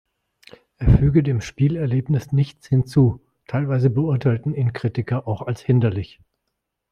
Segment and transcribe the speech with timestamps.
[0.77, 6.19] Er füge dem Spielerlebnis nichts hinzu, teilweise beurteilten ihn Kritiker auch als hinderlich.